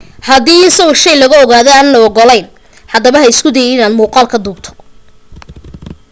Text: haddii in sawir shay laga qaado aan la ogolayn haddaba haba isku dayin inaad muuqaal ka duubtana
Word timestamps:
haddii 0.27 0.63
in 0.65 0.71
sawir 0.77 0.95
shay 1.03 1.15
laga 1.23 1.39
qaado 1.51 1.69
aan 1.77 1.87
la 1.93 1.97
ogolayn 2.07 2.45
haddaba 2.93 3.17
haba 3.19 3.31
isku 3.33 3.49
dayin 3.57 3.73
inaad 3.77 3.93
muuqaal 3.99 4.27
ka 4.33 4.37
duubtana 4.45 4.77